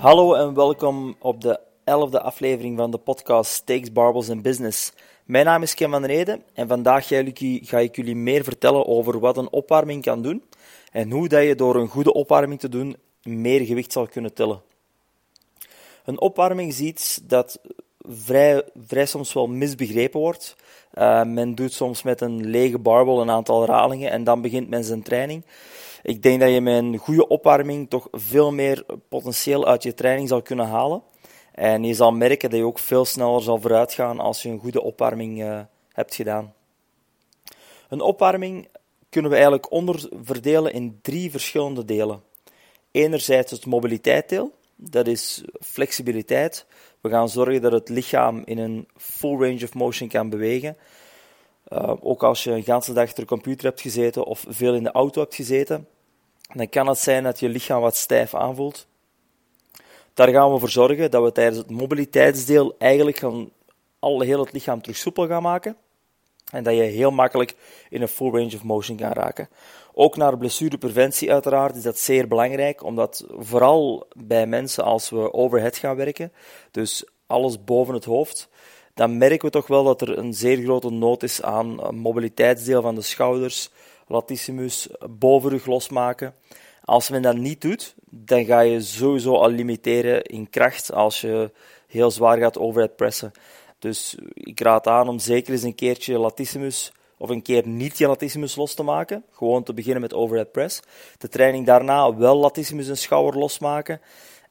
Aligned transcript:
Hallo 0.00 0.34
en 0.34 0.54
welkom 0.54 1.16
op 1.18 1.40
de 1.40 1.60
elfde 1.84 2.20
aflevering 2.20 2.76
van 2.76 2.90
de 2.90 2.98
podcast 2.98 3.52
Steaks, 3.52 3.92
Barbels 3.92 4.30
and 4.30 4.42
Business. 4.42 4.92
Mijn 5.24 5.44
naam 5.44 5.62
is 5.62 5.74
Ken 5.74 5.90
van 5.90 6.04
Reden 6.04 6.42
en 6.54 6.68
vandaag 6.68 7.06
ga 7.06 7.78
ik 7.78 7.96
jullie 7.96 8.16
meer 8.16 8.44
vertellen 8.44 8.86
over 8.86 9.18
wat 9.18 9.36
een 9.36 9.50
opwarming 9.50 10.02
kan 10.02 10.22
doen 10.22 10.42
en 10.92 11.10
hoe 11.10 11.28
dat 11.28 11.42
je 11.42 11.54
door 11.54 11.76
een 11.76 11.88
goede 11.88 12.12
opwarming 12.12 12.60
te 12.60 12.68
doen 12.68 12.96
meer 13.22 13.60
gewicht 13.60 13.92
zal 13.92 14.06
kunnen 14.06 14.34
tillen. 14.34 14.62
Een 16.04 16.20
opwarming 16.20 16.68
is 16.68 16.80
iets 16.80 17.20
dat 17.22 17.60
vrij, 17.98 18.64
vrij 18.86 19.06
soms 19.06 19.32
wel 19.32 19.46
misbegrepen 19.46 20.20
wordt. 20.20 20.56
Uh, 20.94 21.24
men 21.24 21.54
doet 21.54 21.72
soms 21.72 22.02
met 22.02 22.20
een 22.20 22.46
lege 22.46 22.78
barbel 22.78 23.20
een 23.20 23.30
aantal 23.30 23.60
herhalingen 23.60 24.10
en 24.10 24.24
dan 24.24 24.40
begint 24.40 24.68
men 24.68 24.84
zijn 24.84 25.02
training. 25.02 25.44
Ik 26.02 26.22
denk 26.22 26.40
dat 26.40 26.50
je 26.50 26.60
met 26.60 26.76
een 26.76 26.96
goede 26.96 27.28
opwarming 27.28 27.90
toch 27.90 28.08
veel 28.12 28.52
meer 28.52 28.84
potentieel 29.08 29.66
uit 29.66 29.82
je 29.82 29.94
training 29.94 30.28
zal 30.28 30.42
kunnen 30.42 30.66
halen. 30.66 31.02
En 31.52 31.84
je 31.84 31.94
zal 31.94 32.12
merken 32.12 32.50
dat 32.50 32.58
je 32.58 32.64
ook 32.64 32.78
veel 32.78 33.04
sneller 33.04 33.42
zal 33.42 33.60
vooruitgaan 33.60 34.20
als 34.20 34.42
je 34.42 34.48
een 34.48 34.58
goede 34.58 34.82
opwarming 34.82 35.42
uh, 35.42 35.60
hebt 35.92 36.14
gedaan. 36.14 36.54
Een 37.88 38.00
opwarming 38.00 38.68
kunnen 39.08 39.30
we 39.30 39.36
eigenlijk 39.36 39.72
onderverdelen 39.72 40.72
in 40.72 40.98
drie 41.02 41.30
verschillende 41.30 41.84
delen. 41.84 42.22
Enerzijds 42.90 43.50
het 43.50 43.66
mobiliteitdeel, 43.66 44.52
dat 44.76 45.06
is 45.06 45.44
flexibiliteit. 45.60 46.66
We 47.00 47.08
gaan 47.08 47.28
zorgen 47.28 47.62
dat 47.62 47.72
het 47.72 47.88
lichaam 47.88 48.42
in 48.44 48.58
een 48.58 48.88
full 48.96 49.38
range 49.38 49.64
of 49.64 49.74
motion 49.74 50.08
kan 50.08 50.30
bewegen. 50.30 50.76
Uh, 51.72 51.92
ook 52.00 52.22
als 52.22 52.44
je 52.44 52.50
een 52.50 52.62
ganse 52.62 52.92
dag 52.92 53.04
achter 53.04 53.22
de 53.22 53.28
computer 53.28 53.64
hebt 53.64 53.80
gezeten 53.80 54.24
of 54.24 54.44
veel 54.48 54.74
in 54.74 54.82
de 54.82 54.92
auto 54.92 55.20
hebt 55.20 55.34
gezeten, 55.34 55.88
dan 56.54 56.68
kan 56.68 56.86
het 56.86 56.98
zijn 56.98 57.22
dat 57.22 57.40
je 57.40 57.48
lichaam 57.48 57.80
wat 57.80 57.96
stijf 57.96 58.34
aanvoelt. 58.34 58.86
Daar 60.14 60.28
gaan 60.28 60.52
we 60.52 60.58
voor 60.58 60.70
zorgen 60.70 61.10
dat 61.10 61.22
we 61.22 61.32
tijdens 61.32 61.56
het 61.56 61.70
mobiliteitsdeel 61.70 62.74
eigenlijk 62.78 63.16
gaan 63.16 63.50
al 63.98 64.20
heel 64.20 64.40
het 64.40 64.52
lichaam 64.52 64.82
terug 64.82 64.96
soepel 64.96 65.26
gaan 65.26 65.42
maken. 65.42 65.76
En 66.50 66.62
dat 66.64 66.74
je 66.74 66.82
heel 66.82 67.10
makkelijk 67.10 67.54
in 67.88 68.02
een 68.02 68.08
full 68.08 68.30
range 68.30 68.54
of 68.54 68.62
motion 68.62 68.96
kan 68.96 69.12
raken. 69.12 69.48
Ook 69.92 70.16
naar 70.16 70.38
blessurepreventie 70.38 71.32
uiteraard 71.32 71.76
is 71.76 71.82
dat 71.82 71.98
zeer 71.98 72.28
belangrijk, 72.28 72.82
omdat 72.82 73.24
vooral 73.38 74.06
bij 74.16 74.46
mensen 74.46 74.84
als 74.84 75.10
we 75.10 75.32
overhead 75.32 75.76
gaan 75.76 75.96
werken, 75.96 76.32
dus 76.70 77.04
alles 77.26 77.64
boven 77.64 77.94
het 77.94 78.04
hoofd, 78.04 78.48
dan 79.00 79.18
merken 79.18 79.44
we 79.44 79.50
toch 79.50 79.66
wel 79.66 79.84
dat 79.84 80.00
er 80.00 80.18
een 80.18 80.34
zeer 80.34 80.62
grote 80.62 80.90
nood 80.90 81.22
is 81.22 81.42
aan 81.42 81.96
mobiliteitsdeel 81.96 82.82
van 82.82 82.94
de 82.94 83.02
schouders, 83.02 83.70
latissimus, 84.06 84.88
bovenrug 85.10 85.66
losmaken. 85.66 86.34
Als 86.84 87.10
men 87.10 87.22
dat 87.22 87.36
niet 87.36 87.60
doet, 87.60 87.94
dan 88.10 88.44
ga 88.44 88.60
je 88.60 88.80
sowieso 88.80 89.34
al 89.34 89.50
limiteren 89.50 90.22
in 90.24 90.50
kracht 90.50 90.92
als 90.92 91.20
je 91.20 91.50
heel 91.86 92.10
zwaar 92.10 92.38
gaat 92.38 92.58
overhead 92.58 92.96
pressen. 92.96 93.32
Dus 93.78 94.16
ik 94.34 94.60
raad 94.60 94.86
aan 94.86 95.08
om 95.08 95.18
zeker 95.18 95.52
eens 95.52 95.62
een 95.62 95.74
keertje 95.74 96.18
latissimus 96.18 96.92
of 97.16 97.30
een 97.30 97.42
keer 97.42 97.66
niet 97.66 97.98
je 97.98 98.06
latissimus 98.06 98.56
los 98.56 98.74
te 98.74 98.82
maken. 98.82 99.24
Gewoon 99.32 99.62
te 99.62 99.74
beginnen 99.74 100.00
met 100.00 100.14
overhead 100.14 100.52
press. 100.52 100.80
De 101.18 101.28
training 101.28 101.66
daarna 101.66 102.16
wel 102.16 102.36
latissimus 102.36 102.88
en 102.88 102.96
schouder 102.96 103.40
losmaken. 103.40 104.00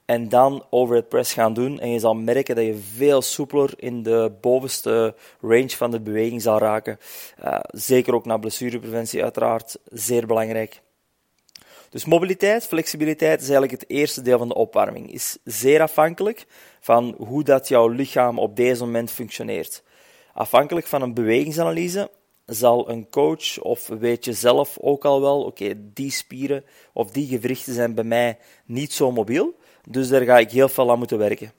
En 0.09 0.29
dan 0.29 0.65
overhead 0.69 1.09
press 1.09 1.33
gaan 1.33 1.53
doen. 1.53 1.79
En 1.79 1.89
je 1.89 1.99
zal 1.99 2.15
merken 2.15 2.55
dat 2.55 2.65
je 2.65 2.75
veel 2.95 3.21
soepeler 3.21 3.73
in 3.75 4.03
de 4.03 4.31
bovenste 4.41 5.15
range 5.41 5.69
van 5.69 5.91
de 5.91 5.99
beweging 5.99 6.41
zal 6.41 6.57
raken. 6.57 6.97
Uh, 7.43 7.59
zeker 7.67 8.13
ook 8.13 8.25
naar 8.25 8.39
blessurepreventie, 8.39 9.23
uiteraard. 9.23 9.77
Zeer 9.85 10.27
belangrijk. 10.27 10.81
Dus 11.89 12.05
mobiliteit, 12.05 12.65
flexibiliteit 12.65 13.41
is 13.41 13.49
eigenlijk 13.49 13.81
het 13.81 13.89
eerste 13.89 14.21
deel 14.21 14.37
van 14.37 14.47
de 14.47 14.53
opwarming. 14.53 15.11
Is 15.11 15.37
zeer 15.43 15.81
afhankelijk 15.81 16.45
van 16.79 17.15
hoe 17.17 17.43
dat 17.43 17.67
jouw 17.67 17.87
lichaam 17.87 18.39
op 18.39 18.55
deze 18.55 18.83
moment 18.83 19.11
functioneert. 19.11 19.83
Afhankelijk 20.33 20.87
van 20.87 21.01
een 21.01 21.13
bewegingsanalyse 21.13 22.09
zal 22.45 22.89
een 22.89 23.09
coach 23.09 23.61
of 23.61 23.87
weet 23.87 24.25
je 24.25 24.33
zelf 24.33 24.77
ook 24.81 25.05
al 25.05 25.21
wel, 25.21 25.43
oké, 25.43 25.73
die 25.93 26.11
spieren 26.11 26.65
of 26.93 27.11
die 27.11 27.27
gewrichten 27.27 27.73
zijn 27.73 27.95
bij 27.95 28.03
mij 28.03 28.37
niet 28.65 28.93
zo 28.93 29.11
mobiel, 29.11 29.57
dus 29.87 30.07
daar 30.07 30.21
ga 30.21 30.37
ik 30.37 30.51
heel 30.51 30.69
veel 30.69 30.91
aan 30.91 30.97
moeten 30.97 31.17
werken. 31.17 31.51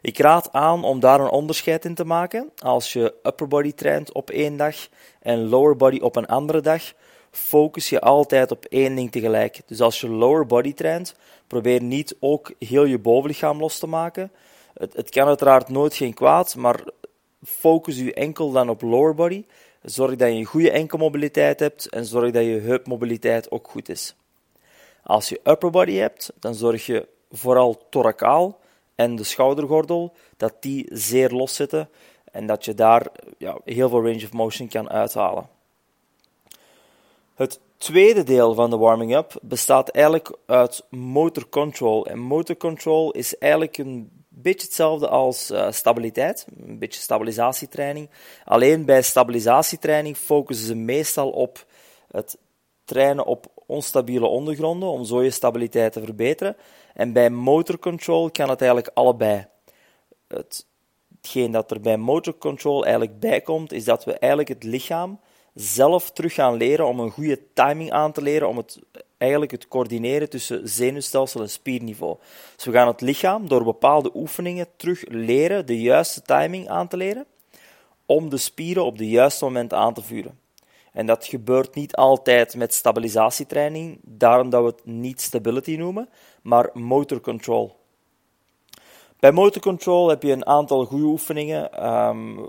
Ik 0.00 0.18
raad 0.18 0.52
aan 0.52 0.84
om 0.84 1.00
daar 1.00 1.20
een 1.20 1.30
onderscheid 1.30 1.84
in 1.84 1.94
te 1.94 2.04
maken. 2.04 2.50
Als 2.58 2.92
je 2.92 3.14
upper 3.22 3.48
body 3.48 3.72
traint 3.72 4.12
op 4.12 4.30
één 4.30 4.56
dag 4.56 4.76
en 5.20 5.48
lower 5.48 5.76
body 5.76 5.98
op 5.98 6.16
een 6.16 6.26
andere 6.26 6.60
dag, 6.60 6.82
focus 7.30 7.88
je 7.88 8.00
altijd 8.00 8.50
op 8.50 8.64
één 8.64 8.94
ding 8.94 9.10
tegelijk. 9.10 9.60
Dus 9.66 9.80
als 9.80 10.00
je 10.00 10.08
lower 10.08 10.46
body 10.46 10.74
traint, 10.74 11.14
probeer 11.46 11.82
niet 11.82 12.16
ook 12.20 12.52
heel 12.58 12.84
je 12.84 12.98
bovenlichaam 12.98 13.60
los 13.60 13.78
te 13.78 13.86
maken. 13.86 14.32
Het, 14.74 14.96
het 14.96 15.10
kan 15.10 15.26
uiteraard 15.26 15.68
nooit 15.68 15.94
geen 15.94 16.14
kwaad, 16.14 16.56
maar 16.56 16.84
focus 17.44 17.98
je 17.98 18.14
enkel 18.14 18.50
dan 18.50 18.68
op 18.68 18.82
lower 18.82 19.14
body. 19.14 19.44
Zorg 19.82 20.16
dat 20.16 20.28
je 20.28 20.34
een 20.34 20.44
goede 20.44 20.70
enkelmobiliteit 20.70 21.60
hebt 21.60 21.88
en 21.88 22.04
zorg 22.04 22.30
dat 22.30 22.44
je 22.44 22.60
heupmobiliteit 22.60 23.50
ook 23.50 23.68
goed 23.68 23.88
is. 23.88 24.14
Als 25.04 25.28
je 25.28 25.40
upper 25.44 25.70
body 25.70 25.94
hebt, 25.94 26.32
dan 26.40 26.54
zorg 26.54 26.86
je 26.86 27.08
vooral 27.30 27.86
thoracaal 27.90 28.58
en 28.94 29.16
de 29.16 29.24
schoudergordel 29.24 30.12
dat 30.36 30.54
die 30.60 30.86
zeer 30.92 31.30
los 31.30 31.54
zitten 31.54 31.88
en 32.32 32.46
dat 32.46 32.64
je 32.64 32.74
daar 32.74 33.06
ja, 33.38 33.58
heel 33.64 33.88
veel 33.88 34.02
range 34.02 34.24
of 34.24 34.32
motion 34.32 34.68
kan 34.68 34.90
uithalen. 34.90 35.48
Het 37.34 37.60
tweede 37.76 38.22
deel 38.22 38.54
van 38.54 38.70
de 38.70 38.76
warming-up 38.76 39.38
bestaat 39.42 39.88
eigenlijk 39.88 40.36
uit 40.46 40.84
motor 40.90 41.48
control. 41.48 42.06
En 42.06 42.18
motor 42.18 42.56
control 42.56 43.12
is 43.12 43.38
eigenlijk 43.38 43.78
een 43.78 44.10
beetje 44.28 44.66
hetzelfde 44.66 45.08
als 45.08 45.50
uh, 45.50 45.70
stabiliteit, 45.70 46.46
een 46.66 46.78
beetje 46.78 47.00
stabilisatietraining. 47.00 48.10
Alleen 48.44 48.84
bij 48.84 49.02
stabilisatietraining 49.02 50.16
focussen 50.16 50.66
ze 50.66 50.74
meestal 50.74 51.30
op 51.30 51.66
het 52.10 52.38
trainen 52.84 53.26
op 53.26 53.46
onstabiele 53.66 54.26
ondergronden, 54.26 54.88
om 54.88 55.04
zo 55.04 55.22
je 55.22 55.30
stabiliteit 55.30 55.92
te 55.92 56.04
verbeteren. 56.04 56.56
En 56.94 57.12
bij 57.12 57.30
motor 57.30 57.78
control 57.78 58.30
kan 58.30 58.48
het 58.48 58.60
eigenlijk 58.60 58.90
allebei. 58.94 59.46
hetgeen 61.20 61.50
dat 61.50 61.70
er 61.70 61.80
bij 61.80 61.96
motor 61.96 62.38
control 62.38 62.82
eigenlijk 62.82 63.20
bij 63.20 63.40
komt, 63.40 63.72
is 63.72 63.84
dat 63.84 64.04
we 64.04 64.12
eigenlijk 64.18 64.48
het 64.48 64.64
lichaam 64.64 65.20
zelf 65.54 66.10
terug 66.10 66.34
gaan 66.34 66.54
leren 66.54 66.86
om 66.86 67.00
een 67.00 67.10
goede 67.10 67.40
timing 67.52 67.92
aan 67.92 68.12
te 68.12 68.22
leren, 68.22 68.48
om 68.48 68.56
het, 68.56 68.78
eigenlijk 69.18 69.52
het 69.52 69.68
coördineren 69.68 70.30
tussen 70.30 70.68
zenuwstelsel 70.68 71.40
en 71.40 71.50
spierniveau. 71.50 72.16
Dus 72.56 72.64
we 72.64 72.72
gaan 72.72 72.86
het 72.86 73.00
lichaam 73.00 73.48
door 73.48 73.64
bepaalde 73.64 74.10
oefeningen 74.14 74.66
terug 74.76 75.04
leren 75.08 75.66
de 75.66 75.80
juiste 75.80 76.22
timing 76.22 76.68
aan 76.68 76.88
te 76.88 76.96
leren, 76.96 77.26
om 78.06 78.28
de 78.28 78.36
spieren 78.36 78.84
op 78.84 78.98
de 78.98 79.08
juiste 79.08 79.44
moment 79.44 79.72
aan 79.72 79.94
te 79.94 80.02
vuren. 80.02 80.38
En 80.94 81.06
dat 81.06 81.26
gebeurt 81.26 81.74
niet 81.74 81.94
altijd 81.94 82.56
met 82.56 82.74
stabilisatietraining, 82.74 83.98
daarom 84.02 84.50
dat 84.50 84.62
we 84.62 84.68
het 84.68 84.84
niet 84.84 85.20
stability 85.20 85.76
noemen, 85.76 86.08
maar 86.42 86.70
motor 86.72 87.20
control. 87.20 87.76
Bij 89.18 89.32
motor 89.32 89.62
control 89.62 90.08
heb 90.08 90.22
je 90.22 90.32
een 90.32 90.46
aantal 90.46 90.84
goede 90.84 91.04
oefeningen. 91.04 91.86
Um, 91.88 92.46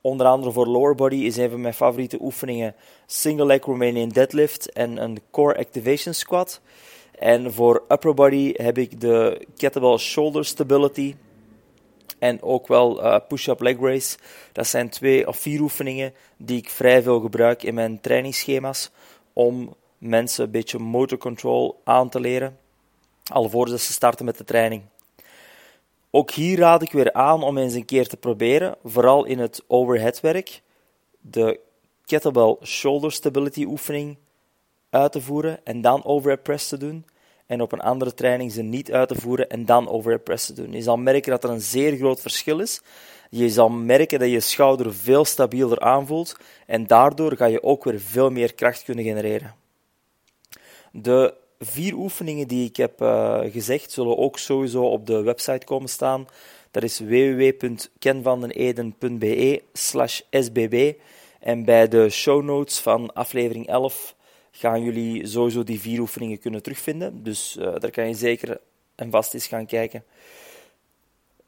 Onder 0.00 0.26
andere 0.26 0.52
voor 0.52 0.66
lower 0.66 0.94
body 0.94 1.16
is 1.16 1.36
een 1.36 1.50
van 1.50 1.60
mijn 1.60 1.74
favoriete 1.74 2.18
oefeningen 2.20 2.74
single 3.06 3.46
leg 3.46 3.64
Romanian 3.64 4.08
deadlift 4.08 4.72
en 4.72 5.02
een 5.02 5.18
core 5.30 5.58
activation 5.58 6.14
squat. 6.14 6.60
En 7.18 7.52
voor 7.52 7.84
upper 7.88 8.14
body 8.14 8.52
heb 8.56 8.78
ik 8.78 9.00
de 9.00 9.46
kettlebell 9.56 9.96
shoulder 9.96 10.44
stability 10.44 11.14
en 12.18 12.42
ook 12.42 12.66
wel 12.66 13.04
uh, 13.04 13.16
push-up 13.28 13.60
leg 13.60 13.80
raise. 13.80 14.18
Dat 14.52 14.66
zijn 14.66 14.88
twee 14.88 15.28
of 15.28 15.36
vier 15.36 15.60
oefeningen 15.60 16.14
die 16.36 16.58
ik 16.58 16.70
vrij 16.70 17.02
veel 17.02 17.20
gebruik 17.20 17.62
in 17.62 17.74
mijn 17.74 18.00
trainingsschema's 18.00 18.90
om 19.32 19.74
mensen 19.98 20.44
een 20.44 20.50
beetje 20.50 20.78
motor 20.78 21.18
control 21.18 21.80
aan 21.84 22.08
te 22.08 22.20
leren, 22.20 22.58
alvorens 23.32 23.86
ze 23.86 23.92
starten 23.92 24.24
met 24.24 24.38
de 24.38 24.44
training. 24.44 24.82
Ook 26.10 26.30
hier 26.30 26.58
raad 26.58 26.82
ik 26.82 26.92
weer 26.92 27.12
aan 27.12 27.42
om 27.42 27.58
eens 27.58 27.74
een 27.74 27.84
keer 27.84 28.08
te 28.08 28.16
proberen, 28.16 28.76
vooral 28.84 29.24
in 29.24 29.38
het 29.38 29.64
overhead 29.66 30.20
werk, 30.20 30.62
de 31.20 31.60
kettlebell 32.04 32.56
shoulder 32.62 33.12
stability 33.12 33.64
oefening 33.64 34.16
uit 34.90 35.12
te 35.12 35.20
voeren 35.20 35.60
en 35.64 35.80
dan 35.80 36.04
overhead 36.04 36.42
press 36.42 36.68
te 36.68 36.76
doen. 36.76 37.04
En 37.48 37.60
op 37.60 37.72
een 37.72 37.80
andere 37.80 38.14
training 38.14 38.52
ze 38.52 38.62
niet 38.62 38.92
uit 38.92 39.08
te 39.08 39.14
voeren 39.14 39.48
en 39.48 39.64
dan 39.64 39.88
overhead 39.88 40.24
press 40.24 40.46
te 40.46 40.52
doen. 40.52 40.72
Je 40.72 40.82
zal 40.82 40.96
merken 40.96 41.30
dat 41.30 41.44
er 41.44 41.50
een 41.50 41.60
zeer 41.60 41.96
groot 41.96 42.20
verschil 42.20 42.60
is. 42.60 42.80
Je 43.30 43.50
zal 43.50 43.68
merken 43.68 44.18
dat 44.18 44.30
je 44.30 44.40
schouder 44.40 44.94
veel 44.94 45.24
stabieler 45.24 45.80
aanvoelt 45.80 46.36
en 46.66 46.86
daardoor 46.86 47.36
ga 47.36 47.44
je 47.44 47.62
ook 47.62 47.84
weer 47.84 48.00
veel 48.00 48.30
meer 48.30 48.54
kracht 48.54 48.84
kunnen 48.84 49.04
genereren. 49.04 49.54
De 50.92 51.34
vier 51.58 51.94
oefeningen 51.94 52.48
die 52.48 52.68
ik 52.68 52.76
heb 52.76 53.02
uh, 53.02 53.40
gezegd, 53.50 53.92
zullen 53.92 54.18
ook 54.18 54.38
sowieso 54.38 54.84
op 54.84 55.06
de 55.06 55.22
website 55.22 55.66
komen 55.66 55.88
staan. 55.88 56.26
Dat 56.70 56.82
is 56.82 56.98
www.kenvandeneden.be 56.98 59.62
slash 59.72 60.20
sbb. 60.30 60.92
En 61.40 61.64
bij 61.64 61.88
de 61.88 62.10
show 62.10 62.42
notes 62.42 62.78
van 62.78 63.12
aflevering 63.12 63.66
11 63.66 64.16
gaan 64.58 64.82
jullie 64.82 65.26
sowieso 65.26 65.62
die 65.62 65.80
vier 65.80 66.00
oefeningen 66.00 66.38
kunnen 66.38 66.62
terugvinden. 66.62 67.22
Dus 67.22 67.56
uh, 67.58 67.64
daar 67.78 67.90
kan 67.90 68.08
je 68.08 68.14
zeker 68.14 68.60
en 68.94 69.10
vast 69.10 69.34
is 69.34 69.46
gaan 69.46 69.66
kijken. 69.66 70.04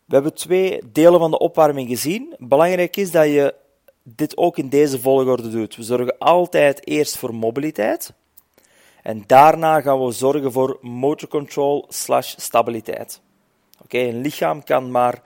We 0.05 0.15
hebben 0.15 0.35
twee 0.35 0.81
delen 0.93 1.21
van 1.21 1.31
de 1.31 1.39
opwarming 1.39 1.89
gezien. 1.89 2.35
Belangrijk 2.39 2.97
is 2.97 3.11
dat 3.11 3.25
je 3.25 3.55
dit 4.03 4.37
ook 4.37 4.59
in 4.59 4.69
deze 4.69 5.01
volgorde 5.01 5.51
doet. 5.51 5.77
We 5.77 5.83
zorgen 5.83 6.19
altijd 6.19 6.87
eerst 6.87 7.17
voor 7.17 7.35
mobiliteit. 7.35 8.12
En 9.03 9.25
daarna 9.27 9.81
gaan 9.81 10.05
we 10.05 10.12
zorgen 10.12 10.53
voor 10.53 10.79
motor 10.81 11.29
control 11.29 11.87
slash 11.89 12.35
stabiliteit. 12.37 13.21
Oké, 13.83 13.99
een 13.99 14.21
lichaam 14.21 14.65
kan 14.65 14.91
maar 14.91 15.23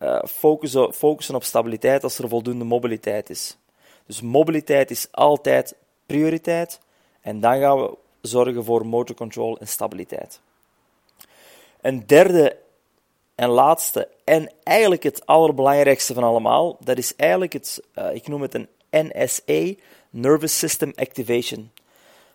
uh, 0.00 0.22
focussen, 0.24 0.92
focussen 0.92 1.34
op 1.34 1.44
stabiliteit 1.44 2.02
als 2.02 2.18
er 2.18 2.28
voldoende 2.28 2.64
mobiliteit 2.64 3.30
is. 3.30 3.58
Dus 4.06 4.20
mobiliteit 4.20 4.90
is 4.90 5.08
altijd 5.10 5.74
prioriteit. 6.06 6.80
En 7.28 7.40
dan 7.40 7.60
gaan 7.60 7.80
we 7.80 7.96
zorgen 8.20 8.64
voor 8.64 8.86
motor 8.86 9.16
control 9.16 9.58
en 9.58 9.68
stabiliteit. 9.68 10.40
Een 11.80 12.06
derde 12.06 12.56
en 13.34 13.48
laatste, 13.48 14.08
en 14.24 14.50
eigenlijk 14.62 15.02
het 15.02 15.26
allerbelangrijkste 15.26 16.14
van 16.14 16.22
allemaal, 16.22 16.76
dat 16.80 16.98
is 16.98 17.16
eigenlijk 17.16 17.52
het, 17.52 17.82
uh, 17.98 18.14
ik 18.14 18.28
noem 18.28 18.42
het 18.42 18.54
een 18.54 18.68
NSA, 18.90 19.74
Nervous 20.10 20.58
System 20.58 20.92
Activation. 20.94 21.70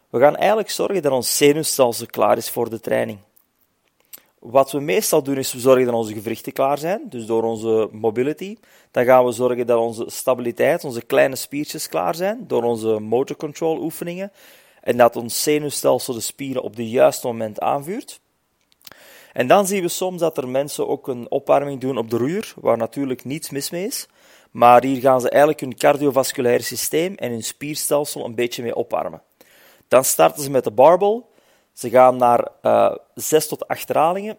We 0.10 0.19
gaan 0.19 0.36
eigenlijk 0.36 0.69
zorgen 0.69 1.01
dat 1.01 1.12
ons 1.12 1.38
zenuwstelsel 1.38 2.06
klaar 2.06 2.38
is 2.38 2.50
voor 2.50 2.69
de 2.69 2.80
training. 2.80 3.19
Wat 4.40 4.72
we 4.72 4.80
meestal 4.80 5.24
doen 5.24 5.38
is 5.38 5.54
we 5.54 5.60
zorgen 5.60 5.86
dat 5.86 5.94
onze 5.94 6.13
gewrichten 6.13 6.54
klaar 6.54 6.78
zijn, 6.78 7.01
dus 7.10 7.25
door 7.25 7.44
onze 7.44 7.90
mobility. 7.92 8.57
Dan 8.92 9.06
gaan 9.06 9.25
we 9.25 9.31
zorgen 9.31 9.68
dat 9.68 9.80
onze 9.80 10.06
stabiliteit, 10.07 10.84
onze 10.84 11.01
kleine 11.01 11.36
spiertjes 11.36 11.88
klaar 11.88 12.16
zijn, 12.16 12.44
door 12.48 12.63
onze 12.63 13.00
motor 13.00 13.36
control 13.36 13.81
oefeningen. 13.81 14.31
En 14.83 14.97
dat 14.97 15.15
ons 15.15 15.44
zenuwstelsel 15.44 16.13
de 16.13 16.19
spieren 16.19 16.63
op 16.63 16.75
het 16.75 16.89
juiste 16.89 17.27
moment 17.27 17.59
aanvuurt. 17.59 18.19
En 19.33 19.47
dan 19.47 19.68
zien 19.68 19.81
we 19.81 19.88
soms 19.88 20.19
dat 20.19 20.38
er 20.38 20.47
mensen 20.47 20.88
ook 20.88 21.07
een 21.07 21.31
opwarming 21.31 21.81
doen 21.81 21.97
op 21.97 22.09
de 22.09 22.18
roeier, 22.18 22.53
waar 22.56 22.77
natuurlijk 22.77 23.25
niets 23.25 23.50
mis 23.50 23.69
mee 23.69 23.85
is. 23.85 24.07
Maar 24.51 24.83
hier 24.83 25.01
gaan 25.01 25.21
ze 25.21 25.30
eigenlijk 25.30 25.59
hun 25.59 25.77
cardiovasculaire 25.77 26.63
systeem 26.63 27.15
en 27.15 27.31
hun 27.31 27.44
spierstelsel 27.44 28.25
een 28.25 28.35
beetje 28.35 28.63
mee 28.63 28.75
opwarmen. 28.75 29.21
Dan 29.88 30.03
starten 30.03 30.44
ze 30.44 30.51
met 30.51 30.63
de 30.63 30.71
barbell. 30.71 31.21
Ze 31.74 31.89
gaan 31.89 32.18
naar 32.18 32.47
uh, 32.62 32.85
eh, 32.85 32.95
6 33.15 33.47
tot 33.47 33.68
8 33.68 33.88
herhalingen. 33.88 34.38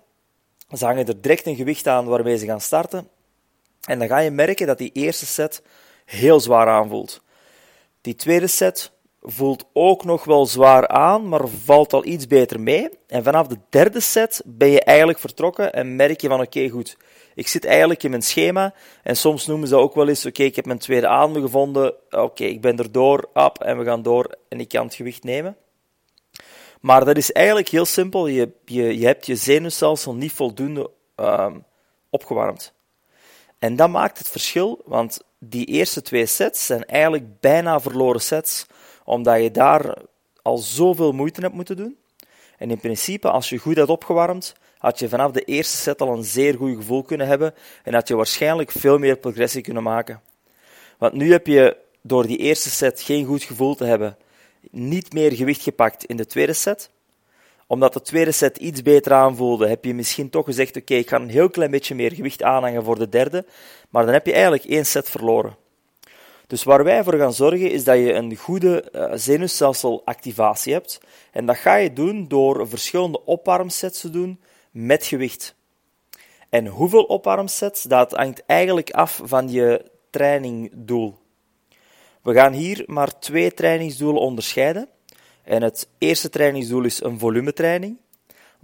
Ze 0.72 0.84
hangen 0.84 1.06
er 1.06 1.20
direct 1.20 1.46
een 1.46 1.56
gewicht 1.56 1.86
aan 1.86 2.06
waarmee 2.06 2.38
ze 2.38 2.46
gaan 2.46 2.60
starten. 2.60 3.08
En 3.80 3.98
dan 3.98 4.08
ga 4.08 4.18
je 4.18 4.30
merken 4.30 4.66
dat 4.66 4.78
die 4.78 4.90
eerste 4.92 5.26
set 5.26 5.62
heel 6.04 6.40
zwaar 6.40 6.68
aanvoelt. 6.68 7.22
Die 8.00 8.14
tweede 8.14 8.46
set 8.46 8.92
voelt 9.26 9.64
ook 9.72 10.04
nog 10.04 10.24
wel 10.24 10.46
zwaar 10.46 10.88
aan, 10.88 11.28
maar 11.28 11.48
valt 11.48 11.92
al 11.92 12.04
iets 12.04 12.26
beter 12.26 12.60
mee. 12.60 12.88
En 13.06 13.24
vanaf 13.24 13.46
de 13.46 13.58
derde 13.70 14.00
set 14.00 14.42
ben 14.44 14.68
je 14.68 14.80
eigenlijk 14.80 15.18
vertrokken 15.18 15.72
en 15.72 15.96
merk 15.96 16.20
je 16.20 16.28
van 16.28 16.40
oké, 16.40 16.68
goed, 16.68 16.96
ik 17.34 17.48
zit 17.48 17.64
eigenlijk 17.64 18.02
in 18.02 18.10
mijn 18.10 18.22
schema. 18.22 18.74
En 19.02 19.16
soms 19.16 19.46
noemen 19.46 19.68
ze 19.68 19.76
ook 19.76 19.94
wel 19.94 20.08
eens, 20.08 20.26
oké, 20.26 20.42
ik 20.42 20.56
heb 20.56 20.66
mijn 20.66 20.78
tweede 20.78 21.08
adem 21.08 21.42
gevonden, 21.42 21.94
oké, 22.10 22.44
ik 22.44 22.60
ben 22.60 22.78
er 22.78 22.92
door, 22.92 23.28
op 23.34 23.58
en 23.58 23.78
we 23.78 23.84
gaan 23.84 24.02
door 24.02 24.36
en 24.48 24.60
ik 24.60 24.68
kan 24.68 24.84
het 24.84 24.94
gewicht 24.94 25.24
nemen. 25.24 25.56
Maar 26.80 27.04
dat 27.04 27.16
is 27.16 27.32
eigenlijk 27.32 27.68
heel 27.68 27.84
simpel, 27.84 28.26
je, 28.26 28.52
je, 28.64 28.98
je 28.98 29.06
hebt 29.06 29.26
je 29.26 29.36
zenuwstelsel 29.36 30.14
niet 30.14 30.32
voldoende 30.32 30.90
um, 31.16 31.64
opgewarmd. 32.10 32.72
En 33.58 33.76
dat 33.76 33.88
maakt 33.88 34.18
het 34.18 34.28
verschil, 34.28 34.82
want 34.84 35.20
die 35.38 35.66
eerste 35.66 36.02
twee 36.02 36.26
sets 36.26 36.66
zijn 36.66 36.84
eigenlijk 36.84 37.40
bijna 37.40 37.80
verloren 37.80 38.20
sets 38.20 38.66
omdat 39.04 39.42
je 39.42 39.50
daar 39.50 39.96
al 40.42 40.58
zoveel 40.58 41.12
moeite 41.12 41.40
hebt 41.40 41.54
moeten 41.54 41.76
doen. 41.76 41.96
En 42.58 42.70
in 42.70 42.80
principe, 42.80 43.30
als 43.30 43.48
je 43.48 43.58
goed 43.58 43.76
had 43.76 43.88
opgewarmd, 43.88 44.54
had 44.78 44.98
je 44.98 45.08
vanaf 45.08 45.30
de 45.30 45.44
eerste 45.44 45.76
set 45.76 46.00
al 46.00 46.12
een 46.12 46.24
zeer 46.24 46.54
goed 46.54 46.76
gevoel 46.76 47.02
kunnen 47.02 47.26
hebben 47.26 47.54
en 47.82 47.94
had 47.94 48.08
je 48.08 48.16
waarschijnlijk 48.16 48.70
veel 48.70 48.98
meer 48.98 49.16
progressie 49.16 49.62
kunnen 49.62 49.82
maken. 49.82 50.20
Want 50.98 51.12
nu 51.12 51.32
heb 51.32 51.46
je 51.46 51.76
door 52.02 52.26
die 52.26 52.38
eerste 52.38 52.70
set 52.70 53.00
geen 53.00 53.24
goed 53.24 53.42
gevoel 53.42 53.74
te 53.74 53.84
hebben, 53.84 54.16
niet 54.70 55.12
meer 55.12 55.32
gewicht 55.32 55.62
gepakt 55.62 56.04
in 56.04 56.16
de 56.16 56.26
tweede 56.26 56.52
set. 56.52 56.90
Omdat 57.66 57.92
de 57.92 58.02
tweede 58.02 58.32
set 58.32 58.56
iets 58.56 58.82
beter 58.82 59.12
aanvoelde, 59.12 59.68
heb 59.68 59.84
je 59.84 59.94
misschien 59.94 60.30
toch 60.30 60.44
gezegd: 60.44 60.76
Oké, 60.76 60.94
ik 60.94 61.08
ga 61.08 61.16
een 61.16 61.28
heel 61.28 61.50
klein 61.50 61.70
beetje 61.70 61.94
meer 61.94 62.12
gewicht 62.12 62.42
aanhangen 62.42 62.84
voor 62.84 62.98
de 62.98 63.08
derde. 63.08 63.44
Maar 63.90 64.04
dan 64.04 64.12
heb 64.12 64.26
je 64.26 64.32
eigenlijk 64.32 64.64
één 64.64 64.86
set 64.86 65.10
verloren. 65.10 65.56
Dus 66.54 66.62
waar 66.62 66.84
wij 66.84 67.04
voor 67.04 67.14
gaan 67.14 67.32
zorgen 67.32 67.70
is 67.70 67.84
dat 67.84 67.96
je 67.96 68.12
een 68.12 68.36
goede 68.36 68.84
uh, 68.92 69.10
zenuwstelselactivatie 69.14 70.72
hebt. 70.72 71.00
En 71.32 71.46
dat 71.46 71.56
ga 71.56 71.74
je 71.74 71.92
doen 71.92 72.28
door 72.28 72.68
verschillende 72.68 73.24
opwarmsets 73.24 74.00
te 74.00 74.10
doen 74.10 74.40
met 74.70 75.06
gewicht. 75.06 75.54
En 76.48 76.66
hoeveel 76.66 77.02
opwarmsets, 77.02 77.82
dat 77.82 78.12
hangt 78.12 78.42
eigenlijk 78.46 78.90
af 78.90 79.20
van 79.24 79.50
je 79.50 79.90
trainingdoel. 80.10 81.18
We 82.22 82.32
gaan 82.32 82.52
hier 82.52 82.82
maar 82.86 83.18
twee 83.18 83.54
trainingsdoelen 83.54 84.22
onderscheiden. 84.22 84.88
En 85.42 85.62
het 85.62 85.88
eerste 85.98 86.28
trainingsdoel 86.28 86.84
is 86.84 87.02
een 87.02 87.18
volumetraining. 87.18 88.00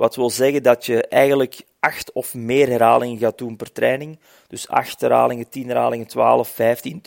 Wat 0.00 0.16
wil 0.16 0.30
zeggen 0.30 0.62
dat 0.62 0.86
je 0.86 1.06
eigenlijk 1.06 1.60
acht 1.80 2.12
of 2.12 2.34
meer 2.34 2.68
herhalingen 2.68 3.18
gaat 3.18 3.38
doen 3.38 3.56
per 3.56 3.72
training. 3.72 4.18
Dus 4.48 4.68
acht 4.68 5.00
herhalingen, 5.00 5.48
tien 5.48 5.68
herhalingen, 5.68 6.06
12, 6.06 6.48
15, 6.48 7.02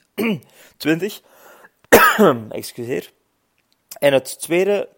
20. 0.78 1.22
Excuseer. 2.50 3.12
En 4.00 4.14
het 4.14 4.40
tweede 4.40 4.90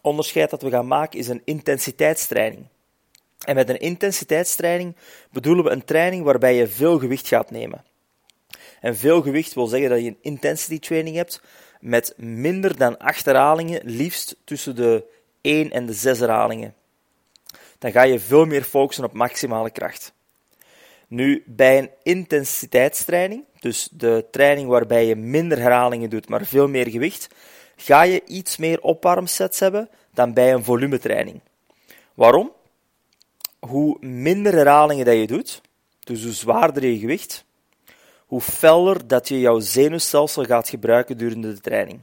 onderscheid 0.00 0.50
dat 0.50 0.62
we 0.62 0.70
gaan 0.70 0.86
maken 0.86 1.18
is 1.18 1.28
een 1.28 1.42
intensiteitstraining. 1.44 2.66
En 3.44 3.54
met 3.54 3.68
een 3.68 3.80
intensiteitstraining 3.80 4.96
bedoelen 5.30 5.64
we 5.64 5.70
een 5.70 5.84
training 5.84 6.24
waarbij 6.24 6.54
je 6.54 6.66
veel 6.66 6.98
gewicht 6.98 7.28
gaat 7.28 7.50
nemen. 7.50 7.84
En 8.80 8.96
veel 8.96 9.22
gewicht 9.22 9.54
wil 9.54 9.66
zeggen 9.66 9.90
dat 9.90 10.00
je 10.00 10.08
een 10.08 10.18
intensity 10.20 10.78
training 10.78 11.16
hebt 11.16 11.42
met 11.80 12.14
minder 12.16 12.76
dan 12.76 12.98
acht 12.98 13.24
herhalingen, 13.24 13.80
liefst 13.84 14.36
tussen 14.44 14.76
de 14.76 15.04
1 15.40 15.70
en 15.70 15.86
de 15.86 15.92
6 15.92 16.18
herhalingen 16.18 16.74
dan 17.82 17.92
ga 17.92 18.02
je 18.02 18.18
veel 18.18 18.44
meer 18.44 18.62
focussen 18.62 19.04
op 19.04 19.12
maximale 19.12 19.70
kracht. 19.70 20.14
Nu, 21.08 21.42
bij 21.46 21.78
een 21.78 21.90
intensiteitstraining, 22.02 23.44
dus 23.60 23.88
de 23.90 24.26
training 24.30 24.68
waarbij 24.68 25.06
je 25.06 25.16
minder 25.16 25.58
herhalingen 25.58 26.10
doet, 26.10 26.28
maar 26.28 26.44
veel 26.44 26.68
meer 26.68 26.88
gewicht, 26.88 27.28
ga 27.76 28.02
je 28.02 28.24
iets 28.24 28.56
meer 28.56 28.80
opwarmsets 28.80 29.60
hebben 29.60 29.88
dan 30.10 30.32
bij 30.32 30.52
een 30.52 30.64
volumetraining. 30.64 31.40
Waarom? 32.14 32.52
Hoe 33.58 33.96
minder 34.00 34.52
herhalingen 34.52 35.04
dat 35.04 35.16
je 35.16 35.26
doet, 35.26 35.60
dus 36.00 36.22
hoe 36.22 36.32
zwaarder 36.32 36.84
je 36.84 36.98
gewicht, 36.98 37.44
hoe 38.26 38.40
feller 38.40 39.06
dat 39.06 39.28
je 39.28 39.40
jouw 39.40 39.60
zenuwstelsel 39.60 40.44
gaat 40.44 40.68
gebruiken 40.68 41.18
gedurende 41.18 41.54
de 41.54 41.60
training. 41.60 42.00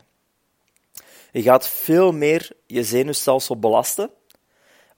Je 1.32 1.42
gaat 1.42 1.70
veel 1.70 2.12
meer 2.12 2.52
je 2.66 2.84
zenuwstelsel 2.84 3.60
belasten, 3.60 4.10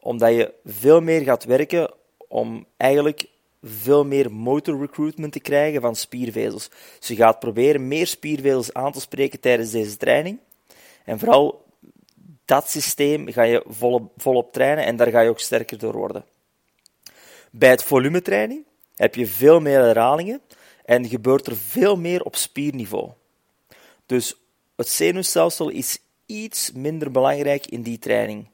omdat 0.02 0.34
je 0.36 0.54
veel 0.66 1.02
meer 1.02 1.22
gaat 1.22 1.44
werken 1.44 1.94
om 2.28 2.66
eigenlijk 2.78 3.30
veel 3.62 4.06
meer 4.06 4.32
motor 4.32 4.80
recruitment 4.80 5.34
te 5.34 5.40
krijgen 5.40 5.82
van 5.82 5.96
spiervezels. 5.96 6.70
Dus 7.00 7.08
je 7.08 7.16
gaat 7.16 7.40
proberen 7.40 7.88
meer 7.88 8.08
spiervezels 8.08 8.74
aan 8.74 8.92
te 8.92 9.00
spreken 9.00 9.40
tijdens 9.40 9.72
deze 9.72 9.98
training. 9.98 10.40
En 11.06 11.20
vooral 11.20 11.66
dat 12.46 12.70
systeem 12.70 13.32
ga 13.32 13.44
je 13.44 13.64
volop, 13.68 14.12
volop 14.18 14.54
trainen 14.54 14.86
en 14.86 14.96
daar 14.96 15.10
ga 15.10 15.20
je 15.20 15.30
ook 15.30 15.40
sterker 15.40 15.78
door 15.78 15.96
worden. 15.96 16.26
Bij 17.52 17.70
het 17.70 17.84
volumetraining 17.84 18.66
heb 18.96 19.16
je 19.16 19.28
veel 19.28 19.60
meer 19.60 19.80
herhalingen 19.80 20.42
en 20.86 21.08
gebeurt 21.08 21.48
er 21.48 21.56
veel 21.56 21.98
meer 21.98 22.24
op 22.24 22.36
spierniveau. 22.36 23.12
Dus 24.06 24.36
het 24.76 24.90
zenuwstelsel 24.90 25.70
is 25.70 25.98
iets 26.26 26.72
minder 26.72 27.12
belangrijk 27.12 27.66
in 27.66 27.82
die 27.82 28.00
training. 28.00 28.51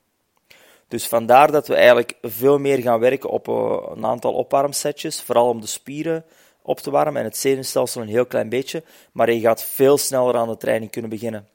Dus 0.88 1.08
vandaar 1.08 1.52
dat 1.52 1.68
we 1.68 1.76
eigenlijk 1.76 2.14
veel 2.22 2.60
meer 2.60 2.82
gaan 2.82 3.00
werken 3.00 3.30
op 3.30 3.48
eh, 3.48 3.78
een 3.96 4.06
aantal 4.06 4.34
opwarmsetjes, 4.34 5.22
vooral 5.22 5.50
om 5.50 5.62
de 5.62 5.68
spieren 5.68 6.26
op 6.62 6.80
te 6.80 6.92
warmen 6.92 7.22
en 7.22 7.28
het 7.28 7.38
zenuwstelsel 7.38 8.02
een 8.02 8.08
heel 8.08 8.26
klein 8.26 8.50
beetje, 8.50 8.84
maar 9.12 9.32
je 9.32 9.40
gaat 9.40 9.64
veel 9.64 9.98
sneller 9.98 10.36
aan 10.36 10.48
de 10.48 10.58
training 10.58 10.92
kunnen 10.92 11.10
beginnen. 11.10 11.48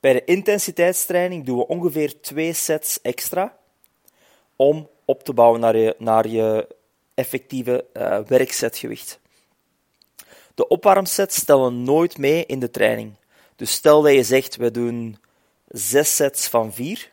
Bij 0.00 0.12
de 0.12 0.24
intensiteitstraining 0.24 1.44
doen 1.44 1.58
we 1.58 1.66
ongeveer 1.66 2.20
twee 2.20 2.52
sets 2.52 3.00
extra 3.00 3.56
om 4.56 4.88
op 5.04 5.22
te 5.22 5.32
bouwen 5.32 5.60
naar 5.60 5.76
je, 5.76 5.94
naar 5.98 6.28
je 6.28 6.68
effectieve 7.14 7.84
uh, 7.92 8.18
werkzetgewicht. 8.18 9.20
De 10.54 10.68
opwarmsets 10.68 11.36
stellen 11.36 11.82
nooit 11.82 12.18
mee 12.18 12.46
in 12.46 12.58
de 12.58 12.70
training. 12.70 13.14
Dus 13.56 13.72
stel 13.72 14.02
dat 14.02 14.12
je 14.12 14.22
zegt, 14.22 14.56
we 14.56 14.70
doen 14.70 15.18
zes 15.68 16.16
sets 16.16 16.48
van 16.48 16.72
vier, 16.72 17.11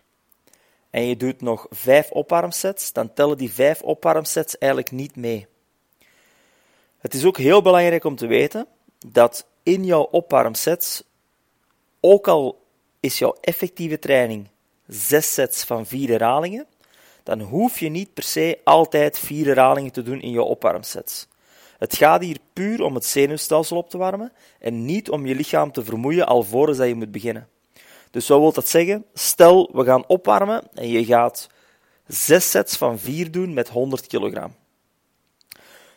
en 0.90 1.08
je 1.08 1.18
doet 1.18 1.42
nog 1.42 1.66
vijf 1.70 2.12
opwarmsets, 2.12 2.94
dan 2.94 3.14
tellen 3.14 3.38
die 3.38 3.52
vijf 3.52 3.82
opwarmsets 3.82 4.58
eigenlijk 4.58 4.92
niet 4.92 5.16
mee. 5.16 5.48
Het 6.98 7.14
is 7.14 7.26
ook 7.26 7.38
heel 7.38 7.62
belangrijk 7.62 8.04
om 8.04 8.16
te 8.16 8.28
weten 8.28 8.68
dat 9.08 9.48
in 9.64 9.86
jouw 9.86 10.08
opwarmsets, 10.12 11.04
ook 12.00 12.28
al 12.28 12.66
is 13.00 13.20
jouw 13.20 13.38
effectieve 13.42 14.00
training 14.00 14.48
zes 14.88 15.34
sets 15.34 15.64
van 15.64 15.86
vier 15.86 16.10
herhalingen, 16.10 16.68
dan 17.24 17.42
hoef 17.42 17.80
je 17.80 17.90
niet 17.90 18.14
per 18.14 18.24
se 18.24 18.60
altijd 18.64 19.20
vier 19.20 19.46
herhalingen 19.46 19.92
te 19.92 20.02
doen 20.02 20.22
in 20.22 20.32
je 20.32 20.42
opwarmsets. 20.42 21.28
Het 21.78 21.96
gaat 21.96 22.22
hier 22.22 22.38
puur 22.54 22.82
om 22.84 22.96
het 22.96 23.06
zenuwstelsel 23.06 23.78
op 23.78 23.90
te 23.90 23.98
warmen 23.98 24.32
en 24.60 24.86
niet 24.86 25.10
om 25.10 25.26
je 25.26 25.36
lichaam 25.36 25.72
te 25.72 25.84
vermoeien 25.84 26.28
alvorens 26.28 26.78
dat 26.78 26.88
je 26.88 26.96
moet 26.96 27.12
beginnen. 27.12 27.48
Dus 28.12 28.28
wat 28.28 28.40
wil 28.40 28.52
dat 28.52 28.68
zeggen? 28.68 29.06
Stel, 29.14 29.70
we 29.74 29.84
gaan 29.84 30.08
opwarmen 30.08 30.64
en 30.74 30.88
je 30.88 31.06
gaat 31.06 31.50
zes 32.08 32.50
sets 32.50 32.78
van 32.78 33.00
vier 33.00 33.32
doen 33.32 33.54
met 33.54 33.70
100 33.70 34.08
kilogram. 34.08 34.56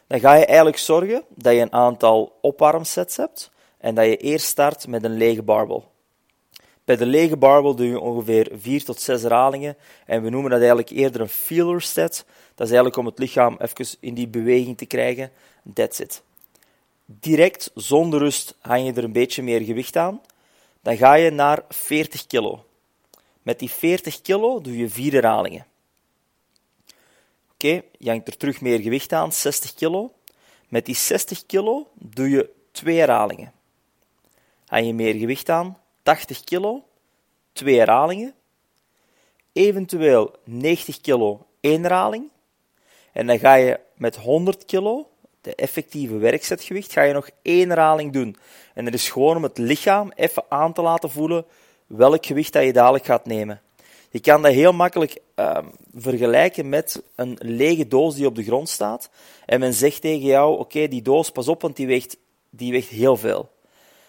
Dan 0.06 0.20
ga 0.20 0.34
je 0.34 0.46
eigenlijk 0.46 0.78
zorgen 0.78 1.24
dat 1.28 1.54
je 1.54 1.60
een 1.60 1.72
aantal 1.72 2.38
opwarmsets 2.40 3.16
hebt 3.16 3.50
en 3.78 3.94
dat 3.94 4.04
je 4.04 4.16
eerst 4.16 4.46
start 4.46 4.86
met 4.86 5.04
een 5.04 5.16
lege 5.16 5.42
barbel. 5.42 5.90
Bij 6.84 6.96
de 6.96 7.06
lege 7.06 7.36
barbel 7.36 7.74
doe 7.74 7.86
je 7.86 8.00
ongeveer 8.00 8.50
4 8.54 8.84
tot 8.84 9.00
6 9.00 9.22
herhalingen 9.22 9.76
en 10.06 10.22
we 10.22 10.30
noemen 10.30 10.50
dat 10.50 10.58
eigenlijk 10.58 10.90
eerder 10.90 11.20
een 11.20 11.28
feeler 11.28 11.80
set. 11.80 12.24
Dat 12.54 12.66
is 12.66 12.72
eigenlijk 12.72 12.96
om 12.96 13.06
het 13.06 13.18
lichaam 13.18 13.56
even 13.58 13.96
in 14.00 14.14
die 14.14 14.28
beweging 14.28 14.78
te 14.78 14.86
krijgen. 14.86 15.30
That's 15.74 15.98
it. 15.98 16.22
Direct, 17.04 17.70
zonder 17.74 18.18
rust, 18.18 18.54
hang 18.60 18.86
je 18.86 18.92
er 18.92 19.04
een 19.04 19.12
beetje 19.12 19.42
meer 19.42 19.60
gewicht 19.60 19.96
aan. 19.96 20.20
Dan 20.82 20.96
ga 20.96 21.14
je 21.14 21.30
naar 21.30 21.64
40 21.68 22.26
kilo. 22.26 22.64
Met 23.42 23.58
die 23.58 23.70
40 23.70 24.20
kilo 24.20 24.60
doe 24.60 24.76
je 24.76 24.88
4 24.88 25.12
herhalingen. 25.12 25.66
Oké, 27.52 27.82
je 27.98 28.08
hangt 28.08 28.28
er 28.28 28.36
terug 28.36 28.60
meer 28.60 28.80
gewicht 28.80 29.12
aan, 29.12 29.32
60 29.32 29.74
kilo. 29.74 30.12
Met 30.68 30.86
die 30.86 30.94
60 30.94 31.46
kilo 31.46 31.90
doe 31.94 32.28
je 32.28 32.50
2 32.72 32.98
herhalingen. 32.98 33.52
Hang 34.66 34.86
je 34.86 34.94
meer 34.94 35.14
gewicht 35.14 35.48
aan, 35.48 35.78
80 36.02 36.44
kilo, 36.44 36.84
2 37.52 37.78
herhalingen. 37.78 38.34
Eventueel 39.52 40.36
90 40.44 41.00
kilo, 41.00 41.46
1 41.60 41.82
herhaling. 41.82 42.30
En 43.12 43.26
dan 43.26 43.38
ga 43.38 43.54
je 43.54 43.80
met 43.96 44.16
100 44.16 44.64
kilo, 44.64 45.10
de 45.42 45.54
effectieve 45.54 46.16
werkzetgewicht, 46.16 46.92
ga 46.92 47.02
je 47.02 47.12
nog 47.12 47.30
één 47.42 47.68
herhaling 47.68 48.12
doen. 48.12 48.36
En 48.74 48.84
dat 48.84 48.94
is 48.94 49.10
gewoon 49.10 49.36
om 49.36 49.42
het 49.42 49.58
lichaam 49.58 50.12
even 50.14 50.44
aan 50.48 50.72
te 50.72 50.82
laten 50.82 51.10
voelen 51.10 51.44
welk 51.86 52.26
gewicht 52.26 52.52
dat 52.52 52.64
je 52.64 52.72
dadelijk 52.72 53.04
gaat 53.04 53.26
nemen. 53.26 53.60
Je 54.10 54.20
kan 54.20 54.42
dat 54.42 54.52
heel 54.52 54.72
makkelijk 54.72 55.20
uh, 55.36 55.58
vergelijken 55.94 56.68
met 56.68 57.02
een 57.14 57.38
lege 57.40 57.88
doos 57.88 58.14
die 58.14 58.26
op 58.26 58.34
de 58.34 58.44
grond 58.44 58.68
staat. 58.68 59.10
En 59.46 59.60
men 59.60 59.74
zegt 59.74 60.00
tegen 60.00 60.26
jou: 60.26 60.58
Oké, 60.58 60.88
die 60.88 61.02
doos, 61.02 61.30
pas 61.30 61.48
op, 61.48 61.62
want 61.62 61.76
die 61.76 61.86
weegt, 61.86 62.16
die 62.50 62.72
weegt 62.72 62.88
heel 62.88 63.16
veel. 63.16 63.50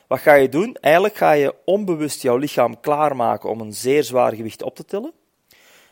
Wat 0.08 0.20
ga 0.20 0.34
je 0.34 0.50
doen? 0.50 0.78
Eigenlijk 0.82 1.16
ga 1.16 1.32
je 1.32 1.56
onbewust 1.66 2.22
jouw 2.22 2.38
lichaam 2.38 2.80
klaarmaken 2.80 3.50
om 3.50 3.62
een 3.62 3.74
zeer 3.74 4.04
zwaar 4.04 4.36
gewicht 4.36 4.62
op 4.62 4.76
te 4.76 4.86
tillen. 4.86 5.14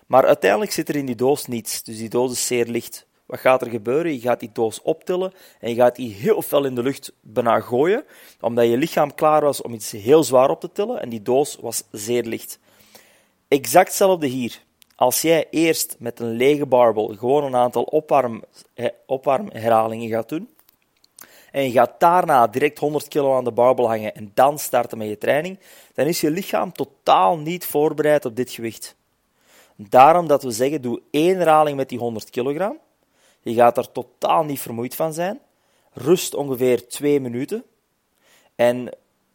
Maar 0.07 0.25
uiteindelijk 0.25 0.71
zit 0.71 0.89
er 0.89 0.95
in 0.95 1.05
die 1.05 1.15
doos 1.15 1.45
niets, 1.45 1.83
dus 1.83 1.97
die 1.97 2.09
doos 2.09 2.31
is 2.31 2.47
zeer 2.47 2.65
licht. 2.65 3.05
Wat 3.31 3.39
gaat 3.39 3.61
er 3.61 3.69
gebeuren? 3.69 4.13
Je 4.13 4.19
gaat 4.19 4.39
die 4.39 4.49
doos 4.53 4.81
optillen 4.81 5.33
en 5.59 5.69
je 5.69 5.75
gaat 5.75 5.95
die 5.95 6.13
heel 6.13 6.41
fel 6.41 6.65
in 6.65 6.75
de 6.75 6.83
lucht 6.83 7.11
bijna 7.21 7.59
gooien, 7.59 8.03
omdat 8.41 8.67
je 8.67 8.77
lichaam 8.77 9.15
klaar 9.15 9.41
was 9.41 9.61
om 9.61 9.73
iets 9.73 9.91
heel 9.91 10.23
zwaar 10.23 10.49
op 10.49 10.59
te 10.59 10.71
tillen 10.71 11.01
en 11.01 11.09
die 11.09 11.21
doos 11.21 11.57
was 11.61 11.83
zeer 11.91 12.23
licht. 12.23 12.59
Exact 13.47 13.87
hetzelfde 13.87 14.27
hier. 14.27 14.61
Als 14.95 15.21
jij 15.21 15.47
eerst 15.49 15.95
met 15.99 16.19
een 16.19 16.31
lege 16.31 16.65
barbel 16.65 17.07
gewoon 17.07 17.43
een 17.43 17.55
aantal 17.55 17.83
opwarm, 17.83 18.43
opwarmherhalingen 19.05 20.09
gaat 20.09 20.29
doen, 20.29 20.49
en 21.51 21.63
je 21.63 21.71
gaat 21.71 21.99
daarna 21.99 22.47
direct 22.47 22.79
100 22.79 23.07
kilo 23.07 23.35
aan 23.35 23.43
de 23.43 23.51
barbel 23.51 23.87
hangen 23.87 24.15
en 24.15 24.31
dan 24.33 24.59
starten 24.59 24.97
met 24.97 25.07
je 25.07 25.17
training, 25.17 25.59
dan 25.93 26.05
is 26.05 26.21
je 26.21 26.31
lichaam 26.31 26.71
totaal 26.71 27.37
niet 27.37 27.65
voorbereid 27.65 28.25
op 28.25 28.35
dit 28.35 28.51
gewicht. 28.51 28.95
Daarom 29.75 30.27
dat 30.27 30.43
we 30.43 30.51
zeggen, 30.51 30.81
doe 30.81 31.01
één 31.11 31.37
herhaling 31.37 31.77
met 31.77 31.89
die 31.89 31.99
100 31.99 32.29
kilogram. 32.29 32.79
Je 33.41 33.53
gaat 33.53 33.77
er 33.77 33.91
totaal 33.91 34.43
niet 34.43 34.59
vermoeid 34.59 34.95
van 34.95 35.13
zijn. 35.13 35.39
Rust 35.93 36.33
ongeveer 36.33 36.87
twee 36.87 37.19
minuten. 37.19 37.63
En 38.55 38.89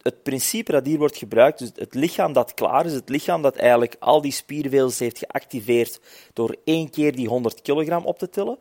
het 0.06 0.22
principe 0.22 0.72
dat 0.72 0.86
hier 0.86 0.98
wordt 0.98 1.16
gebruikt, 1.16 1.58
dus 1.58 1.70
het 1.74 1.94
lichaam 1.94 2.32
dat 2.32 2.54
klaar 2.54 2.86
is, 2.86 2.92
het 2.92 3.08
lichaam 3.08 3.42
dat 3.42 3.56
eigenlijk 3.56 3.96
al 3.98 4.20
die 4.20 4.32
spiervezels 4.32 4.98
heeft 4.98 5.18
geactiveerd 5.18 6.00
door 6.32 6.56
één 6.64 6.90
keer 6.90 7.16
die 7.16 7.28
100 7.28 7.62
kilogram 7.62 8.04
op 8.04 8.18
te 8.18 8.28
tillen, 8.28 8.58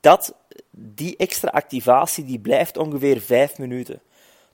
dat, 0.00 0.34
die 0.70 1.16
extra 1.16 1.50
activatie 1.50 2.24
die 2.24 2.38
blijft 2.38 2.76
ongeveer 2.76 3.20
vijf 3.20 3.58
minuten. 3.58 4.00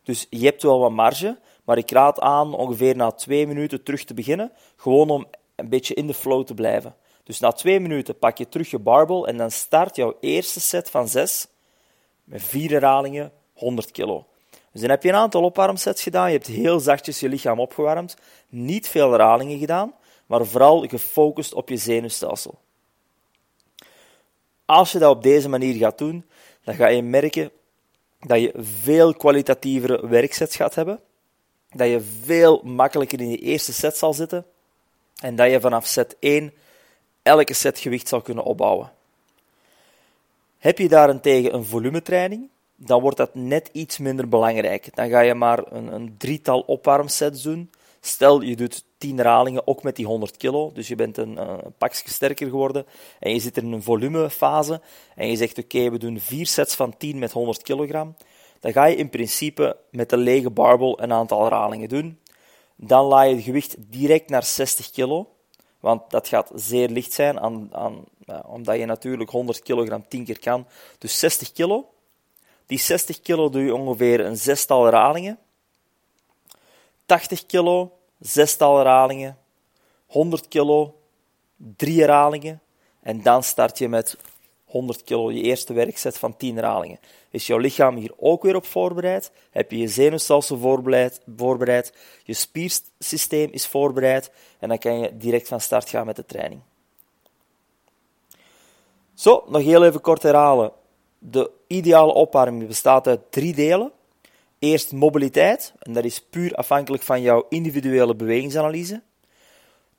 Dus 0.02 0.26
je 0.30 0.44
hebt 0.44 0.62
wel 0.62 0.78
wat 0.78 0.90
marge, 0.90 1.38
maar 1.64 1.78
ik 1.78 1.90
raad 1.90 2.20
aan 2.20 2.54
ongeveer 2.54 2.96
na 2.96 3.10
twee 3.10 3.46
minuten 3.46 3.82
terug 3.82 4.04
te 4.04 4.14
beginnen, 4.14 4.52
gewoon 4.76 5.10
om 5.10 5.26
een 5.56 5.68
beetje 5.68 5.94
in 5.94 6.06
de 6.06 6.14
flow 6.14 6.44
te 6.44 6.54
blijven. 6.54 6.94
Dus 7.28 7.40
na 7.40 7.52
twee 7.52 7.80
minuten 7.80 8.18
pak 8.18 8.38
je 8.38 8.48
terug 8.48 8.70
je 8.70 8.78
barbel 8.78 9.26
en 9.26 9.36
dan 9.36 9.50
start 9.50 9.96
jouw 9.96 10.16
eerste 10.20 10.60
set 10.60 10.90
van 10.90 11.08
zes 11.08 11.46
met 12.24 12.42
vier 12.42 12.70
herhalingen, 12.70 13.32
100 13.52 13.90
kilo. 13.90 14.26
Dus 14.72 14.80
dan 14.80 14.90
heb 14.90 15.02
je 15.02 15.08
een 15.08 15.14
aantal 15.14 15.42
opwarmsets 15.42 16.02
gedaan, 16.02 16.26
je 16.26 16.36
hebt 16.36 16.46
heel 16.46 16.80
zachtjes 16.80 17.20
je 17.20 17.28
lichaam 17.28 17.60
opgewarmd, 17.60 18.16
niet 18.48 18.88
veel 18.88 19.10
herhalingen 19.10 19.58
gedaan, 19.58 19.94
maar 20.26 20.46
vooral 20.46 20.86
gefocust 20.86 21.54
op 21.54 21.68
je 21.68 21.76
zenuwstelsel. 21.76 22.58
Als 24.64 24.92
je 24.92 24.98
dat 24.98 25.16
op 25.16 25.22
deze 25.22 25.48
manier 25.48 25.74
gaat 25.74 25.98
doen, 25.98 26.24
dan 26.64 26.74
ga 26.74 26.86
je 26.86 27.02
merken 27.02 27.50
dat 28.20 28.40
je 28.40 28.52
veel 28.56 29.14
kwalitatievere 29.14 30.06
werksets 30.06 30.56
gaat 30.56 30.74
hebben, 30.74 31.00
dat 31.70 31.88
je 31.88 32.00
veel 32.00 32.60
makkelijker 32.64 33.20
in 33.20 33.30
je 33.30 33.38
eerste 33.38 33.72
set 33.72 33.96
zal 33.96 34.14
zitten 34.14 34.46
en 35.20 35.36
dat 35.36 35.50
je 35.50 35.60
vanaf 35.60 35.86
set 35.86 36.16
1 36.20 36.52
elke 37.28 37.54
set 37.54 37.78
gewicht 37.78 38.08
zal 38.08 38.20
kunnen 38.20 38.44
opbouwen. 38.44 38.92
Heb 40.58 40.78
je 40.78 40.88
daarentegen 40.88 41.54
een 41.54 41.64
volumetraining, 41.64 42.48
dan 42.76 43.00
wordt 43.00 43.16
dat 43.16 43.34
net 43.34 43.68
iets 43.72 43.98
minder 43.98 44.28
belangrijk. 44.28 44.96
Dan 44.96 45.08
ga 45.08 45.20
je 45.20 45.34
maar 45.34 45.72
een, 45.72 45.92
een 45.94 46.14
drietal 46.18 46.60
opwarmsets 46.60 47.42
doen. 47.42 47.70
Stel, 48.00 48.40
je 48.40 48.56
doet 48.56 48.84
10 48.98 49.16
herhalingen, 49.16 49.66
ook 49.66 49.82
met 49.82 49.96
die 49.96 50.06
100 50.06 50.36
kilo, 50.36 50.70
dus 50.72 50.88
je 50.88 50.94
bent 50.94 51.16
een, 51.16 51.36
een 51.36 51.74
pakje 51.78 52.10
sterker 52.10 52.48
geworden 52.48 52.86
en 53.20 53.32
je 53.32 53.40
zit 53.40 53.56
in 53.56 53.72
een 53.72 53.82
volumefase 53.82 54.80
en 55.14 55.28
je 55.28 55.36
zegt, 55.36 55.58
oké, 55.58 55.90
we 55.90 55.98
doen 55.98 56.20
4 56.20 56.46
sets 56.46 56.74
van 56.74 56.96
10 56.96 57.18
met 57.18 57.32
100 57.32 57.62
kilogram. 57.62 58.16
Dan 58.60 58.72
ga 58.72 58.84
je 58.84 58.96
in 58.96 59.08
principe 59.08 59.76
met 59.90 60.10
de 60.10 60.16
lege 60.16 60.50
barbel 60.50 61.02
een 61.02 61.12
aantal 61.12 61.42
herhalingen 61.42 61.88
doen. 61.88 62.18
Dan 62.76 63.04
laai 63.04 63.28
je 63.28 63.34
het 63.34 63.44
gewicht 63.44 63.76
direct 63.78 64.30
naar 64.30 64.44
60 64.44 64.90
kilo, 64.90 65.28
want 65.80 66.10
dat 66.10 66.28
gaat 66.28 66.50
zeer 66.54 66.88
licht 66.88 67.12
zijn, 67.12 67.40
aan, 67.40 67.68
aan, 67.72 68.04
omdat 68.46 68.78
je 68.78 68.84
natuurlijk 68.84 69.30
100 69.30 69.62
kilogram 69.62 70.08
10 70.08 70.24
keer 70.24 70.38
kan. 70.38 70.66
Dus 70.98 71.18
60 71.18 71.52
kilo. 71.52 71.90
Die 72.66 72.78
60 72.78 73.20
kilo 73.20 73.50
doe 73.50 73.62
je 73.62 73.74
ongeveer 73.74 74.20
een 74.20 74.36
zestal 74.36 74.84
herhalingen. 74.84 75.38
80 77.06 77.46
kilo, 77.46 77.98
zestal 78.20 78.76
herhalingen. 78.76 79.38
100 80.06 80.48
kilo, 80.48 81.00
drie 81.56 82.00
herhalingen. 82.00 82.60
En 83.00 83.22
dan 83.22 83.42
start 83.42 83.78
je 83.78 83.88
met 83.88 84.16
100 84.68 85.04
kilo, 85.04 85.32
je 85.32 85.42
eerste 85.42 85.72
werkset 85.72 86.18
van 86.18 86.36
10 86.36 86.56
herhalingen. 86.56 86.98
Is 87.30 87.46
jouw 87.46 87.58
lichaam 87.58 87.96
hier 87.96 88.12
ook 88.16 88.42
weer 88.42 88.56
op 88.56 88.66
voorbereid? 88.66 89.32
Heb 89.50 89.70
je 89.70 89.78
je 89.78 89.88
zenuwstelsel 89.88 90.58
voorbereid, 90.58 91.20
voorbereid? 91.36 91.92
Je 92.24 92.34
spiersysteem 92.34 93.48
is 93.50 93.66
voorbereid? 93.66 94.30
En 94.58 94.68
dan 94.68 94.78
kan 94.78 94.98
je 94.98 95.16
direct 95.16 95.48
van 95.48 95.60
start 95.60 95.88
gaan 95.88 96.06
met 96.06 96.16
de 96.16 96.24
training. 96.24 96.60
Zo, 99.14 99.44
nog 99.48 99.62
heel 99.62 99.84
even 99.84 100.00
kort 100.00 100.22
herhalen. 100.22 100.72
De 101.18 101.50
ideale 101.66 102.12
opwarming 102.12 102.66
bestaat 102.66 103.06
uit 103.06 103.20
drie 103.32 103.54
delen. 103.54 103.92
Eerst 104.58 104.92
mobiliteit, 104.92 105.72
en 105.78 105.92
dat 105.92 106.04
is 106.04 106.20
puur 106.20 106.54
afhankelijk 106.54 107.02
van 107.02 107.22
jouw 107.22 107.46
individuele 107.48 108.14
bewegingsanalyse. 108.14 109.02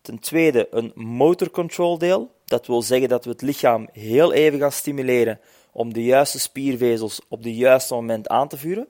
Ten 0.02 0.20
tweede 0.20 0.68
een 0.72 0.92
motor 0.96 1.50
control 1.50 1.98
deel, 1.98 2.32
dat 2.50 2.68
wil 2.68 2.82
zeggen 2.82 3.10
dat 3.10 3.26
we 3.26 3.32
het 3.32 3.42
lichaam 3.42 3.88
heel 3.92 4.34
even 4.34 4.60
gaan 4.60 4.72
stimuleren 4.72 5.40
om 5.72 5.94
de 5.94 6.04
juiste 6.04 6.40
spiervezels 6.40 7.22
op 7.28 7.44
het 7.44 7.56
juiste 7.56 7.94
moment 7.94 8.28
aan 8.28 8.48
te 8.48 8.58
vuren. 8.58 8.88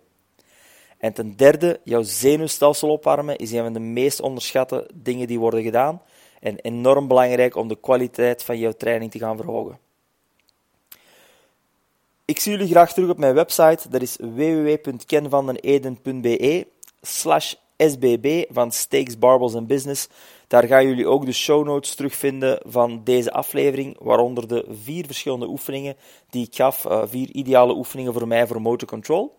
En 0.97 1.13
ten 1.13 1.35
derde, 1.35 1.79
jouw 1.83 2.03
zenuwstelsel 2.03 2.89
opwarmen 2.89 3.37
is 3.37 3.51
een 3.51 3.63
van 3.63 3.73
de 3.73 3.79
meest 3.79 4.21
onderschatte 4.21 4.89
dingen 4.93 5.27
die 5.27 5.39
worden 5.39 5.63
gedaan 5.63 6.01
en 6.39 6.59
enorm 6.59 7.07
belangrijk 7.07 7.55
om 7.55 7.67
de 7.67 7.79
kwaliteit 7.79 8.43
van 8.43 8.57
jouw 8.57 8.71
training 8.71 9.11
te 9.11 9.19
gaan 9.19 9.37
verhogen. 9.37 9.79
Ik 12.25 12.39
zie 12.39 12.51
jullie 12.51 12.67
graag 12.67 12.93
terug 12.93 13.09
op 13.09 13.17
mijn 13.17 13.33
website, 13.33 13.89
dat 13.89 14.01
is 14.01 14.17
www.kenvandeneden.be 14.19 16.67
slash 17.01 17.53
sbb 17.87 18.45
van 18.49 18.71
Steaks, 18.71 19.17
Barbels 19.17 19.55
and 19.55 19.67
Business. 19.67 20.07
Daar 20.47 20.67
gaan 20.67 20.87
jullie 20.87 21.07
ook 21.07 21.25
de 21.25 21.31
show 21.31 21.65
notes 21.65 21.95
terugvinden 21.95 22.59
van 22.65 23.01
deze 23.03 23.31
aflevering, 23.31 23.97
waaronder 23.99 24.47
de 24.47 24.65
vier 24.83 25.05
verschillende 25.05 25.47
oefeningen 25.47 25.95
die 26.29 26.45
ik 26.45 26.55
gaf, 26.55 26.85
uh, 26.85 27.01
vier 27.05 27.29
ideale 27.31 27.75
oefeningen 27.75 28.13
voor 28.13 28.27
mij 28.27 28.47
voor 28.47 28.61
motor 28.61 28.87
control. 28.87 29.37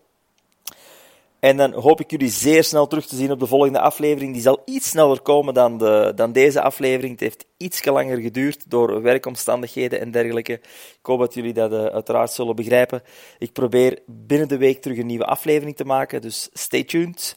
En 1.41 1.57
dan 1.57 1.73
hoop 1.73 2.01
ik 2.01 2.11
jullie 2.11 2.29
zeer 2.29 2.65
snel 2.65 2.87
terug 2.87 3.07
te 3.07 3.17
zien 3.17 3.31
op 3.31 3.41
de 3.41 3.47
volgende 3.47 3.81
aflevering. 3.81 4.33
Die 4.33 4.43
zal 4.43 4.63
iets 4.65 4.89
sneller 4.89 5.21
komen 5.21 5.55
dan, 5.55 5.79
de, 5.79 6.13
dan 6.15 6.33
deze 6.33 6.63
aflevering. 6.63 7.13
Het 7.13 7.21
heeft 7.21 7.47
iets 7.57 7.85
langer 7.85 8.19
geduurd 8.19 8.71
door 8.71 9.03
werkomstandigheden 9.03 10.01
en 10.01 10.11
dergelijke. 10.11 10.53
Ik 10.53 10.99
hoop 11.03 11.19
dat 11.19 11.35
jullie 11.35 11.53
dat 11.53 11.73
uh, 11.73 11.85
uiteraard 11.85 12.31
zullen 12.31 12.57
begrijpen. 12.57 13.03
Ik 13.39 13.53
probeer 13.53 13.99
binnen 14.07 14.49
de 14.49 14.57
week 14.57 14.83
terug 14.83 14.99
een 14.99 15.07
nieuwe 15.07 15.25
aflevering 15.25 15.77
te 15.77 15.85
maken. 15.85 16.21
Dus 16.21 16.49
stay 16.53 16.85
tuned. 16.85 17.37